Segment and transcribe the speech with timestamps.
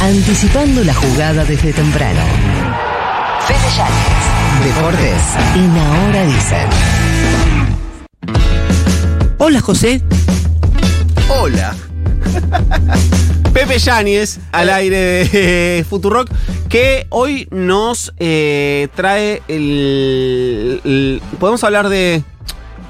[0.00, 2.20] Anticipando la jugada desde temprano.
[3.46, 4.64] Fede Yáñez.
[4.64, 5.22] Deportes
[5.56, 6.68] en Ahora Dicen.
[9.38, 10.02] Hola, José.
[11.28, 11.74] Hola.
[13.52, 16.30] Pepe Yáñez al aire de Futurock
[16.68, 22.22] que hoy nos eh, trae el, el- Podemos hablar de.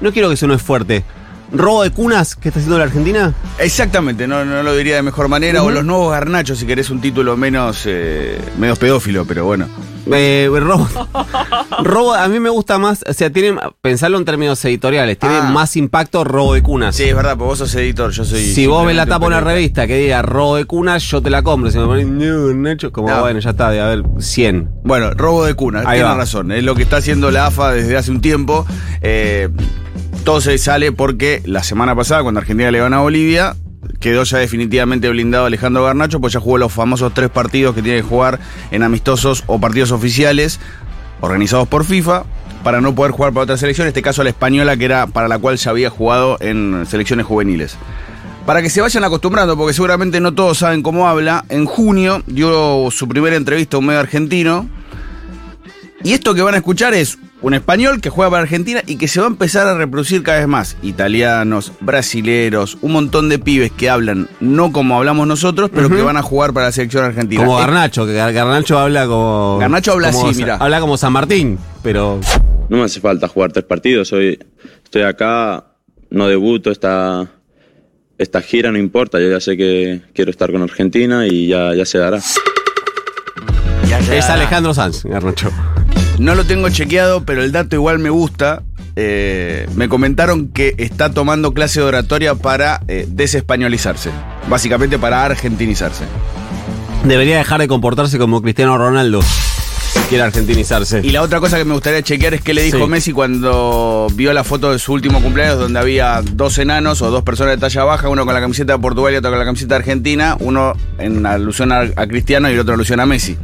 [0.01, 1.03] No quiero que eso no es fuerte.
[1.51, 3.33] ¿Robo de cunas que está haciendo la Argentina?
[3.57, 5.63] Exactamente, no, no lo diría de mejor manera.
[5.63, 9.67] O los nuevos garnachos, si querés un título menos, eh, menos pedófilo, pero bueno.
[10.11, 10.87] Eh, robo,
[11.83, 15.49] robo, a mí me gusta más, o sea, tiene, pensarlo en términos editoriales, tiene Ah.
[15.51, 16.95] más impacto robo de cunas.
[16.95, 18.43] Sí, es verdad, porque vos sos editor, yo soy.
[18.43, 21.29] si vos ves la tapa de una revista que diga robo de cunas, yo te
[21.29, 21.69] la compro.
[21.69, 23.21] Si me pones "No, Nacho, como No.
[23.21, 24.69] bueno, ya está, de haber 100.
[24.83, 26.15] Bueno, robo de cuna, Ahí tiene va.
[26.15, 26.51] razón.
[26.51, 28.65] Es lo que está haciendo la AFA desde hace un tiempo.
[29.01, 29.49] Eh,
[30.39, 33.55] se sale porque la semana pasada, cuando Argentina le ganó a Bolivia,
[33.99, 37.97] quedó ya definitivamente blindado Alejandro Garnacho, pues ya jugó los famosos tres partidos que tiene
[37.97, 40.59] que jugar en amistosos o partidos oficiales
[41.19, 42.23] organizados por FIFA
[42.63, 45.27] para no poder jugar para otra selección, en este caso la española, que era para
[45.27, 47.75] la cual ya había jugado en selecciones juveniles.
[48.45, 52.89] Para que se vayan acostumbrando, porque seguramente no todos saben cómo habla, en junio dio
[52.91, 54.69] su primera entrevista a un medio argentino.
[56.03, 59.07] Y esto que van a escuchar es un español que juega para Argentina y que
[59.07, 60.75] se va a empezar a reproducir cada vez más.
[60.81, 66.17] Italianos, brasileros, un montón de pibes que hablan no como hablamos nosotros, pero que van
[66.17, 67.41] a jugar para la selección argentina.
[67.45, 69.57] Como Eh, Garnacho, que Gar- Garnacho habla como.
[69.59, 70.57] Garnacho habla como así, mirá.
[70.57, 72.19] Habla como San Martín, pero.
[72.67, 74.11] No me hace falta jugar tres partidos.
[74.13, 74.37] Hoy
[74.83, 75.63] estoy acá,
[76.09, 77.25] no debuto, esta,
[78.17, 79.19] esta gira no importa.
[79.19, 82.19] Yo ya sé que quiero estar con Argentina y ya, ya se dará.
[83.87, 83.99] ya.
[84.13, 85.49] Es Alejandro Sanz, Garnacho.
[86.19, 88.61] No lo tengo chequeado, pero el dato igual me gusta.
[88.97, 94.11] Eh, me comentaron que está tomando clase de oratoria para eh, desespañolizarse.
[94.49, 96.03] Básicamente para argentinizarse.
[97.05, 99.21] Debería dejar de comportarse como Cristiano Ronaldo.
[100.09, 101.01] Quiere argentinizarse.
[101.03, 102.87] Y la otra cosa que me gustaría chequear es qué le dijo Sí.
[102.87, 107.23] Messi cuando vio la foto de su último cumpleaños donde había dos enanos o dos
[107.23, 109.75] personas de talla baja, uno con la camiseta de Portugal y otro con la camiseta
[109.75, 113.37] de Argentina, uno en alusión a, a Cristiano y el otro en alusión a Messi.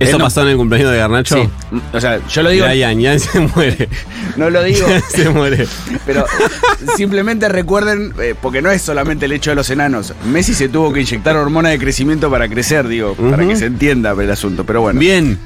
[0.00, 1.36] ¿Eso no- pasó en el cumpleaños de Garnacho?
[1.36, 1.48] Sí.
[1.92, 3.88] O sea, yo lo digo, Ian se muere.
[4.36, 5.66] no lo digo, se muere.
[6.06, 6.24] pero
[6.96, 10.14] simplemente recuerden, eh, porque no es solamente el hecho de los enanos.
[10.26, 14.12] Messi se tuvo que inyectar hormona de crecimiento para crecer, digo, para que se entienda
[14.12, 14.64] el asunto.
[14.64, 15.38] Pero bueno, Bien.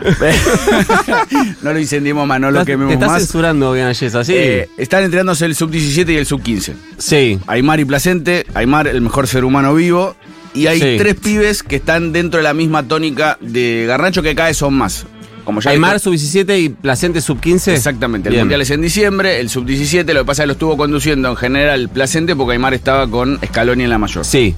[1.62, 3.22] no lo incendiemos más, no lo Estás- te quememos estás más.
[3.22, 4.32] censurando, Ganges, así.
[4.34, 6.74] Eh, están entrenándose el sub-17 y el sub-15.
[6.98, 7.38] sí.
[7.46, 10.16] Aymar y Placente, Aymar el mejor ser humano vivo.
[10.52, 10.96] Y hay Sí.
[10.98, 14.74] tres pibes que están dentro de la misma tónica de Garnacho que cada vez son
[14.74, 15.06] más.
[15.44, 17.72] Como ya Aymar dijo- sub-17 y Placente sub-15.
[17.72, 18.44] Exactamente, el Bien.
[18.46, 21.36] mundial es en diciembre, el sub-17 lo que pasa es que lo estuvo conduciendo en
[21.36, 24.24] general Placente porque Aymar estaba con Scaloni en la mayor.
[24.24, 24.54] Sí.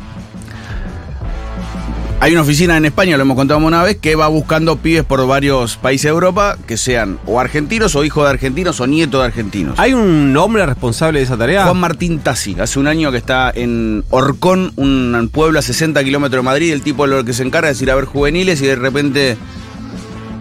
[2.23, 5.27] Hay una oficina en España, lo hemos contado una vez, que va buscando pibes por
[5.27, 9.27] varios países de Europa que sean o argentinos o hijos de argentinos o nietos de
[9.27, 9.77] argentinos.
[9.77, 11.65] ¿Hay un hombre responsable de esa tarea?
[11.65, 16.45] Juan Martín Tassi, hace un año que está en Orcón, un pueblo a 60 kilómetros
[16.45, 16.73] de Madrid.
[16.73, 19.37] El tipo lo que se encarga es ir a ver juveniles y de repente,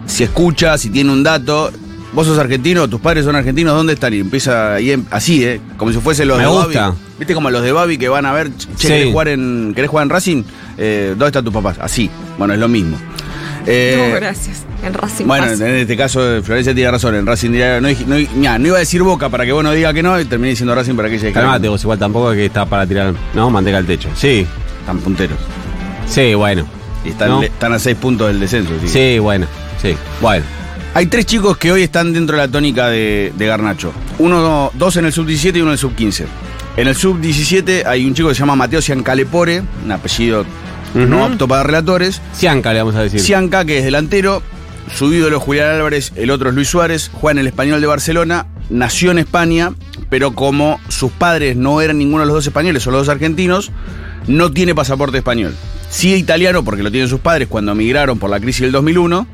[0.06, 1.72] si escucha, si tiene un dato,
[2.12, 4.12] vos sos argentino, tus padres son argentinos, ¿dónde están?
[4.14, 5.60] Y empieza ahí em- así, ¿eh?
[5.76, 6.88] Como si fuese los Me de gusta.
[6.88, 6.96] Babi.
[7.18, 8.88] ¿Viste como los de Babi que van a ver, che, Sí.
[8.88, 10.42] ¿querés, jugar en, ¿querés jugar en Racing?
[10.78, 11.76] Eh, ¿Dónde están tus papás?
[11.80, 12.10] Así.
[12.38, 12.96] Bueno, es lo mismo.
[13.66, 14.64] Eh, no, gracias.
[14.84, 17.14] En Racing bueno, en este caso, Florencia tiene razón.
[17.14, 18.18] En Racing diría, no, no,
[18.66, 20.96] iba a decir Boca para que vos no digas que no, y terminé diciendo Racing
[20.96, 23.14] para que ella Calmate vos, igual tampoco es que está para tirar.
[23.34, 24.08] No, manteca al techo.
[24.16, 24.44] Sí.
[24.80, 25.38] Están punteros.
[26.08, 26.66] Sí, bueno.
[27.04, 27.42] Y están, No.
[27.42, 28.72] están a seis puntos del descenso.
[28.80, 29.46] que- Sí, bueno.
[29.80, 29.94] Sí.
[30.20, 30.44] Bueno.
[30.94, 33.92] Hay tres chicos que hoy están dentro de la tónica de, de Garnacho.
[34.18, 36.26] Uno, dos en el sub-17 y uno en el sub-15.
[36.76, 40.44] En el sub-17 hay un chico que se llama Mateo Ciancalepore, un apellido
[40.94, 42.20] no apto para relatores.
[42.34, 43.20] Cianca, le vamos a decir.
[43.20, 44.42] Cianca, que es delantero.
[44.94, 47.10] Su ídolo es Julián Álvarez, el otro es Luis Suárez.
[47.12, 48.46] Juega en el Español de Barcelona.
[48.68, 49.72] Nació en España,
[50.10, 53.70] pero como sus padres no eran ninguno de los dos españoles, son los dos argentinos,
[54.26, 55.54] no tiene pasaporte español.
[55.88, 59.26] Sí italiano, porque lo tienen sus padres cuando emigraron por la crisis del 2001.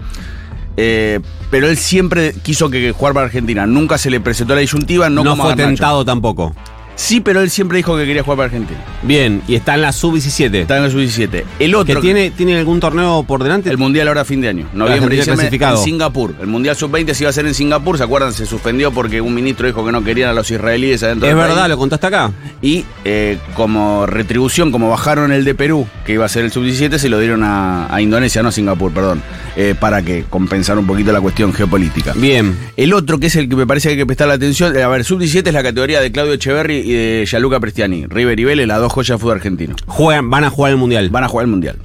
[0.80, 1.18] Eh,
[1.50, 3.66] pero él siempre quiso que, que jugar para Argentina.
[3.66, 6.54] Nunca se le presentó la disyuntiva, no, no como fue tentado tampoco.
[6.98, 8.80] Sí, pero él siempre dijo que quería jugar para Argentina.
[9.04, 10.52] Bien, y está en la sub-17.
[10.56, 11.44] Está en el sub-17.
[11.60, 11.94] El otro.
[11.94, 13.70] ¿Que tiene, tiene algún torneo por delante?
[13.70, 14.66] El mundial ahora a fin de año.
[14.72, 15.78] Noviembre, diciembre clasificado.
[15.78, 16.34] en Singapur.
[16.40, 17.96] El mundial sub-20 se iba a hacer en Singapur.
[17.98, 18.32] ¿Se acuerdan?
[18.32, 21.40] Se suspendió porque un ministro dijo que no querían a los israelíes adentro es del
[21.40, 21.68] verdad, país.
[21.70, 22.32] lo contaste acá.
[22.62, 26.98] Y eh, como retribución, como bajaron el de Perú, que iba a ser el sub-17,
[26.98, 29.22] se lo dieron a, a Indonesia, no a Singapur, perdón.
[29.54, 32.12] eh, para que compensar un poquito la cuestión geopolítica.
[32.16, 32.56] Bien.
[32.76, 34.82] El otro, que es el que me parece que hay que prestar la atención, eh,
[34.82, 38.06] a ver, sub-17 es la categoría de Claudio Echeverri y de Gianluca Prestiani.
[38.06, 39.76] River y Vélez, las dos joyas de fútbol argentino.
[39.86, 41.10] Juegan, van a jugar el mundial.
[41.10, 41.76] Van a jugar el mundial.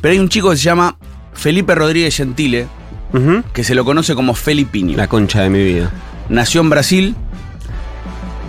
[0.00, 0.96] Pero hay un chico que se llama
[1.34, 2.66] Felipe Rodríguez Gentile,
[3.52, 4.96] que se lo conoce como Felipinho.
[4.96, 5.90] La concha de mi vida.
[6.28, 7.14] Nació en Brasil,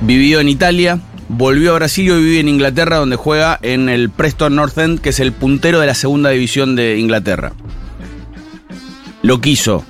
[0.02, 1.00] vivió en Italia,
[1.30, 5.00] volvió a Brasil y hoy vive en Inglaterra, donde juega en el Preston North End,
[5.00, 7.54] que es el puntero de la segunda división de Inglaterra.
[9.24, 9.84] Lo quiso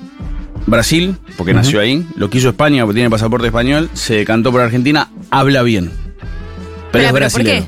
[0.68, 5.10] Brasil, porque nació ahí, lo quiso España, porque tiene pasaporte español, se decantó por Argentina,
[5.30, 5.92] habla bien.
[6.92, 7.66] Pero es pero ¿por brasileño.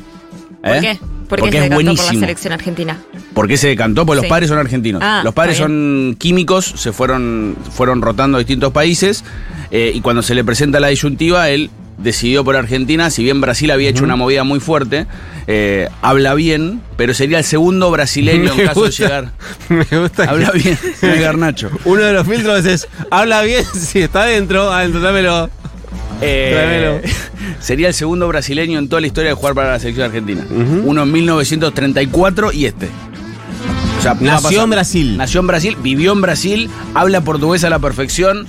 [0.61, 0.79] ¿Por ¿Eh?
[0.81, 0.99] qué?
[1.29, 2.19] ¿Por Porque qué es se decantó por la buenísimo.
[2.19, 2.97] selección argentina?
[3.33, 4.05] ¿Por qué se decantó?
[4.05, 5.01] Porque los padres son argentinos.
[5.03, 9.23] Ah, los padres son químicos, se fueron, fueron rotando a distintos países
[9.71, 13.71] eh, y cuando se le presenta la disyuntiva, él decidió por Argentina, si bien Brasil
[13.71, 15.05] había hecho una movida muy fuerte,
[15.47, 19.03] eh, habla bien, pero sería el segundo brasileño en Me caso de gusta.
[19.03, 19.31] llegar.
[19.69, 20.23] Me gusta.
[20.25, 21.71] Habla bien, es Garnacho.
[21.85, 25.49] Uno de los filtros es, habla bien, si está adentro, adentro, dámelo.
[26.23, 27.01] Eh,
[27.59, 30.45] sería el segundo brasileño en toda la historia de jugar para la selección argentina.
[30.85, 32.87] Uno en 1934 y este.
[33.99, 35.17] O sea, va Nació en Brasil.
[35.17, 38.45] Nació en Brasil, vivió en Brasil, habla portugués a la perfección,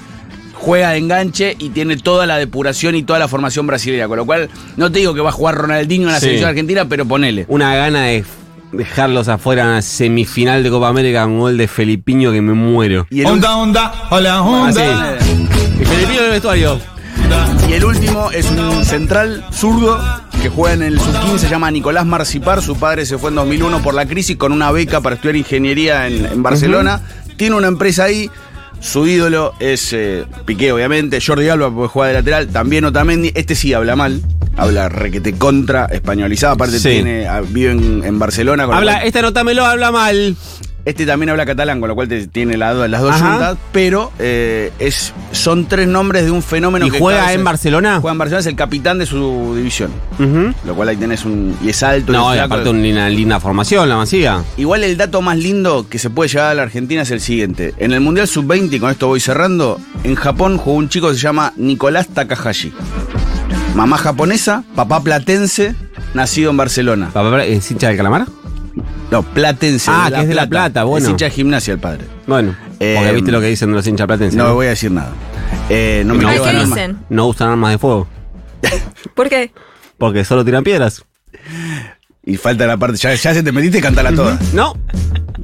[0.54, 4.08] juega de enganche y tiene toda la depuración y toda la formación brasileña.
[4.08, 6.26] Con lo cual, no te digo que va a jugar Ronaldinho en la Sí.
[6.26, 7.44] selección argentina, pero ponele.
[7.48, 8.24] Una gana de
[8.72, 12.54] dejarlos afuera en la semifinal de Copa América con un gol de Felipiño que me
[12.54, 13.06] muero.
[13.10, 15.16] Y Onda, onda, hola, Ah, onda.
[15.20, 15.46] sí.
[15.80, 16.80] Y Felipiño en el vestuario.
[17.68, 20.00] Y el último es un central zurdo
[20.42, 22.62] que juega en el sub-15, se llama Nicolás Marcipar.
[22.62, 26.06] Su padre se fue en 2001 por la crisis con una beca para estudiar ingeniería
[26.06, 27.00] en, en Barcelona.
[27.36, 28.30] Tiene una empresa ahí.
[28.80, 31.18] Su ídolo es eh, Piqué, obviamente.
[31.24, 32.48] Jordi Alba, porque juega de lateral.
[32.48, 33.32] También Otamendi.
[33.34, 34.20] Este sí habla mal.
[34.56, 36.52] Habla requete contra, españolizado.
[36.54, 36.90] Aparte, Sí.
[36.90, 38.66] tiene, ah, vive en, en Barcelona.
[38.66, 40.36] con Habla, cual- este habla mal.
[40.84, 43.30] Este también habla catalán, con lo cual te- tiene la- las dos Ajá.
[43.30, 43.58] juntas.
[43.72, 47.98] Pero eh, es, son tres nombres de un fenómeno ¿Y que juega en Barcelona?
[48.00, 49.90] Juega en Barcelona, es el capitán de su división.
[50.64, 51.56] Lo cual ahí tenés un.
[51.62, 52.12] Y es alto.
[52.12, 54.42] y No, y aparte una linda formación, la masía.
[54.56, 57.74] Igual el dato más lindo que se puede llegar a la Argentina es el siguiente.
[57.78, 61.14] En el Mundial Sub-20, y con esto voy cerrando, en Japón jugó un chico que
[61.14, 62.72] se llama Nicolás Takahashi.
[63.74, 65.74] Mamá japonesa, papá platense,
[66.14, 67.10] nacido en Barcelona.
[67.12, 68.26] Papá, ¿Es hincha del calamar?
[69.14, 69.90] No, platense.
[69.92, 71.06] Ah, que es de La Plata, bueno.
[71.06, 72.04] Es hincha de gimnasia el padre.
[72.26, 74.36] Bueno, Eh, porque viste lo que dicen de los hinchas platenses.
[74.36, 75.12] No voy a decir nada.
[75.68, 76.98] Eh, no me no, ¿qué dicen?
[77.08, 78.08] no usan armas de fuego.
[79.14, 79.52] ¿Por qué?
[79.98, 81.04] Porque solo tiran piedras.
[82.24, 82.96] Y falta la parte.
[82.96, 84.36] Ya, ya se te metiste, cantala toda.
[84.52, 84.74] No,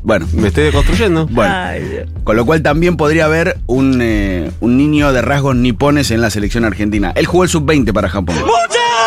[0.02, 1.26] Bueno, me estoy deconstruyendo.
[1.30, 1.54] bueno.
[1.54, 2.08] Ay, Dios.
[2.24, 6.30] Con lo cual también podría haber un, eh, un niño de rasgos nipones en la
[6.30, 7.12] selección argentina.
[7.14, 8.34] Él jugó el sub-20 para Japón.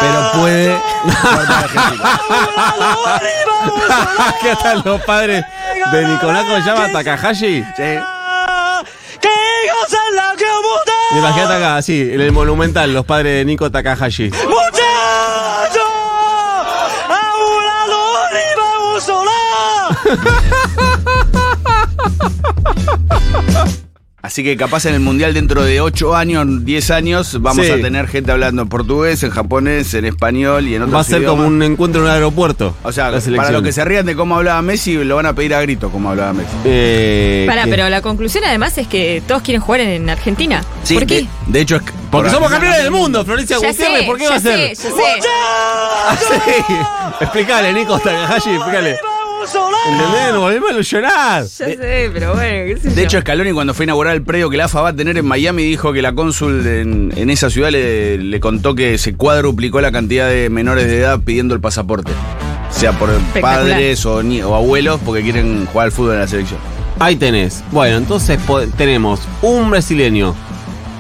[0.03, 0.75] Pero puede.
[4.41, 5.45] ¿Qué están los padres
[5.91, 7.63] de Nicolás se llama Takahashi?
[7.75, 7.99] Sí.
[11.15, 14.31] Imagínate acá, sí, en el Monumental, los padres de Nico Takahashi.
[24.25, 27.71] Así que capaz en el Mundial dentro de 8 años, 10 años, vamos Sí.
[27.73, 31.03] a tener gente hablando en portugués, en japonés, en español y en otros Va a
[31.03, 31.35] ser idiomas.
[31.35, 32.73] como un encuentro en un aeropuerto.
[32.83, 35.53] O sea, para los que se rían de cómo hablaba Messi, lo van a pedir
[35.53, 36.53] a grito como hablaba Messi.
[36.63, 37.71] Eh, Pará, ¿qué?
[37.71, 40.63] pero la conclusión además es que todos quieren jugar en Argentina.
[40.83, 41.15] Sí, ¿Por qué?
[41.23, 44.05] De, de hecho, es que- Porque por somos campeones del mundo, Florencia Ya Gutiérrez, sé,
[44.05, 44.75] ¿por qué ya va a ser?
[44.77, 45.29] sé, ya sé.
[46.07, 46.15] Ah,
[46.45, 46.73] sí.
[47.19, 48.95] Explícale, Nico Takahashi, explícale.
[49.91, 50.31] ¿Entendés?
[50.31, 51.43] Nos volvemos a ilusionar.
[51.43, 53.01] Ya sé, pero bueno, qué sé De yo.
[53.03, 55.25] hecho, Scaloni cuando fue a inaugurar el predio que la AFA va a tener en
[55.25, 59.81] Miami dijo que la cónsul en, en esa ciudad le, le contó que se cuadruplicó
[59.81, 62.11] la cantidad de menores de edad pidiendo el pasaporte.
[62.69, 63.09] Sea por
[63.41, 66.59] padres o, ni- o abuelos porque quieren jugar al fútbol en la selección.
[66.99, 67.63] Ahí tenés.
[67.71, 68.39] Bueno, entonces
[68.77, 70.33] tenemos un brasileño,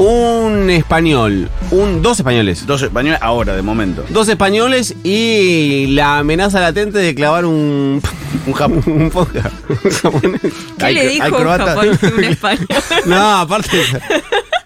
[0.03, 2.65] un español, un, dos españoles.
[2.65, 4.03] Dos españoles ahora, de momento.
[4.09, 8.01] Dos españoles y la amenaza latente de clavar un.
[8.45, 8.83] Un Japón.
[8.87, 9.49] un poca.
[9.69, 10.41] un japonés.
[10.77, 11.75] ¿Qué hay- le dijo hay un a
[12.17, 12.67] un español?
[13.05, 13.79] No, aparte.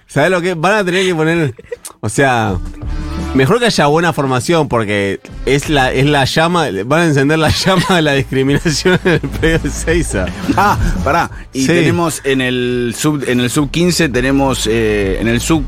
[0.07, 0.53] ¿Sabes lo que?
[0.55, 1.53] Van a tener que poner.
[1.99, 2.55] O sea.
[3.33, 7.49] Mejor que haya buena formación porque es la, es la llama, van a encender la
[7.65, 10.25] llama de la discriminación en el predio de Seiza.
[10.55, 11.29] Ah, pará.
[11.53, 11.67] Y Sí.
[11.67, 15.63] tenemos en el sub en el sub 15 tenemos eh, en el sub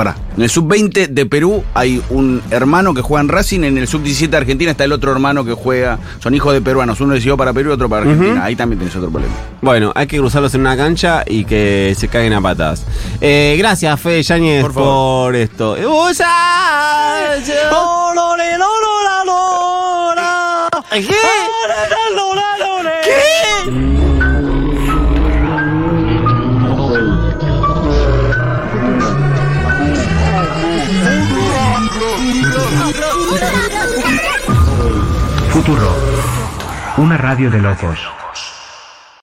[0.00, 3.76] pará, en el sub 20 de Perú hay un hermano que juega en Racing, en
[3.76, 7.02] el sub 17 de Argentina está el otro hermano que juega, son hijos de peruanos,
[7.02, 8.42] uno decidió para Perú y otro para Argentina.
[8.42, 9.34] Ahí también tenés otro problema.
[9.60, 12.82] Bueno, hay que cruzarlos en una cancha y que se caguen a patas.
[13.20, 15.76] Eh, gracias, Fede Yáñez, Por por, esto.
[23.04, 24.09] ¿Qué?
[35.50, 35.94] Futuro.
[36.96, 38.19] Una radio de locos.